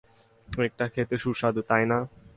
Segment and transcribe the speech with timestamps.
[0.47, 1.97] কেকটা খেতে সুস্বাদু, তাই না?